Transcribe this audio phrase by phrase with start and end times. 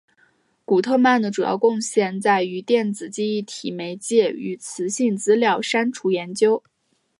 [0.65, 6.63] 古特曼的主要贡献在于电子记忆体媒介与磁性资料删除研究。